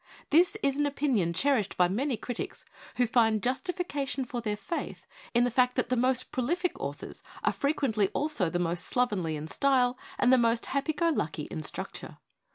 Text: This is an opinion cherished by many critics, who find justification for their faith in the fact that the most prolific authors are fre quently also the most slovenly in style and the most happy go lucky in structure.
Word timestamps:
This 0.31 0.57
is 0.63 0.79
an 0.79 0.87
opinion 0.87 1.31
cherished 1.31 1.77
by 1.77 1.87
many 1.87 2.17
critics, 2.17 2.65
who 2.95 3.05
find 3.05 3.43
justification 3.43 4.25
for 4.25 4.41
their 4.41 4.57
faith 4.57 5.05
in 5.35 5.43
the 5.43 5.51
fact 5.51 5.75
that 5.75 5.89
the 5.89 5.95
most 5.95 6.31
prolific 6.31 6.71
authors 6.79 7.21
are 7.43 7.53
fre 7.53 7.69
quently 7.69 8.09
also 8.11 8.49
the 8.49 8.57
most 8.57 8.83
slovenly 8.85 9.35
in 9.35 9.47
style 9.47 9.99
and 10.17 10.33
the 10.33 10.39
most 10.39 10.65
happy 10.65 10.93
go 10.93 11.09
lucky 11.09 11.43
in 11.51 11.61
structure. 11.61 12.17